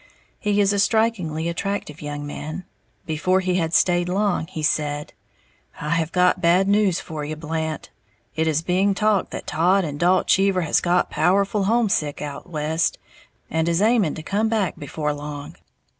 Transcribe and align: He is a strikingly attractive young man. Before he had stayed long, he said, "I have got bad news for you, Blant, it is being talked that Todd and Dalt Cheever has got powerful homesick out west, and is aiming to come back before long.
He 0.39 0.59
is 0.59 0.73
a 0.73 0.79
strikingly 0.79 1.47
attractive 1.47 2.01
young 2.01 2.25
man. 2.25 2.65
Before 3.05 3.39
he 3.39 3.57
had 3.57 3.71
stayed 3.71 4.09
long, 4.09 4.47
he 4.47 4.63
said, 4.63 5.13
"I 5.79 5.89
have 5.91 6.11
got 6.11 6.41
bad 6.41 6.67
news 6.67 6.99
for 6.99 7.23
you, 7.23 7.35
Blant, 7.35 7.91
it 8.35 8.47
is 8.47 8.63
being 8.63 8.95
talked 8.95 9.29
that 9.29 9.45
Todd 9.45 9.85
and 9.85 9.99
Dalt 9.99 10.25
Cheever 10.25 10.61
has 10.61 10.81
got 10.81 11.11
powerful 11.11 11.65
homesick 11.65 12.19
out 12.19 12.49
west, 12.49 12.97
and 13.47 13.69
is 13.69 13.79
aiming 13.79 14.15
to 14.15 14.23
come 14.23 14.49
back 14.49 14.75
before 14.79 15.13
long. 15.13 15.55